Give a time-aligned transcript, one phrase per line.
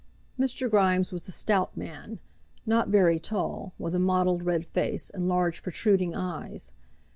[0.39, 0.67] Mr.
[0.67, 2.17] Grimes was a stout man,
[2.65, 6.71] not very tall, with a mottled red face, and large protruding eyes.